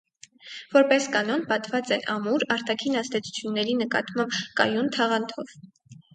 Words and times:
Որպես 0.75 1.03
կանոն 1.15 1.43
պատված 1.51 1.91
են 1.97 2.05
ամուր, 2.13 2.45
արտաքին 2.57 2.99
ազդեցությունների 3.03 3.77
նկատմամբ 3.83 4.35
կայուն 4.63 4.93
թաղանթով։ 4.99 5.55